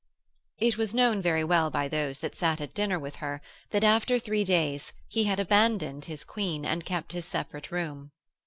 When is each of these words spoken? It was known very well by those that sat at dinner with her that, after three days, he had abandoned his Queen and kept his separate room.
It 0.57 0.79
was 0.79 0.95
known 0.95 1.21
very 1.21 1.43
well 1.43 1.69
by 1.69 1.87
those 1.87 2.21
that 2.21 2.33
sat 2.35 2.59
at 2.59 2.73
dinner 2.73 2.97
with 2.97 3.17
her 3.17 3.39
that, 3.69 3.83
after 3.83 4.17
three 4.17 4.43
days, 4.43 4.93
he 5.07 5.25
had 5.25 5.39
abandoned 5.39 6.05
his 6.05 6.23
Queen 6.23 6.65
and 6.65 6.83
kept 6.83 7.11
his 7.11 7.25
separate 7.25 7.69
room. 7.69 8.09